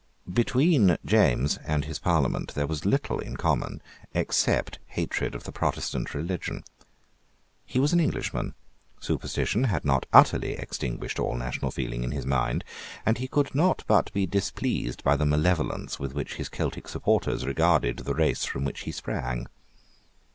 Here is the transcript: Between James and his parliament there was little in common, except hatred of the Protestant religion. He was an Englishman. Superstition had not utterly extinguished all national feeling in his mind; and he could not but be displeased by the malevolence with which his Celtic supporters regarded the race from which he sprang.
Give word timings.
Between 0.33 0.97
James 1.05 1.57
and 1.63 1.85
his 1.85 1.99
parliament 1.99 2.55
there 2.55 2.65
was 2.65 2.87
little 2.87 3.19
in 3.19 3.37
common, 3.37 3.83
except 4.15 4.79
hatred 4.87 5.35
of 5.35 5.43
the 5.43 5.51
Protestant 5.51 6.15
religion. 6.15 6.63
He 7.67 7.79
was 7.79 7.93
an 7.93 7.99
Englishman. 7.99 8.55
Superstition 8.99 9.65
had 9.65 9.85
not 9.85 10.07
utterly 10.11 10.53
extinguished 10.53 11.19
all 11.19 11.35
national 11.35 11.69
feeling 11.69 12.03
in 12.03 12.13
his 12.13 12.25
mind; 12.25 12.63
and 13.05 13.19
he 13.19 13.27
could 13.27 13.53
not 13.53 13.83
but 13.85 14.11
be 14.11 14.25
displeased 14.25 15.03
by 15.03 15.15
the 15.15 15.23
malevolence 15.27 15.99
with 15.99 16.15
which 16.15 16.37
his 16.37 16.49
Celtic 16.49 16.87
supporters 16.87 17.45
regarded 17.45 17.97
the 17.99 18.15
race 18.15 18.43
from 18.43 18.65
which 18.65 18.79
he 18.85 18.91
sprang. 18.91 19.45